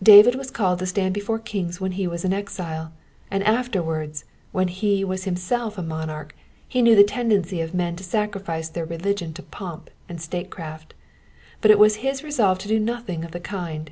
[0.00, 2.92] David was called to stand before kings when he was an exile;
[3.32, 6.36] and afterwards, when he was himself a monarch,
[6.68, 10.94] he knew the tendency of men to sacrifice their religion to pomp and statecraft;
[11.60, 13.90] but it was his resolve to do nothing of the kind.